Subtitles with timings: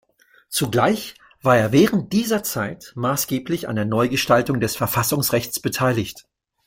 [0.49, 1.13] Zugleich
[1.43, 6.25] war er während dieser Zeit maßgeblich an der Neugestaltung des Verfassungsrechts beteiligt.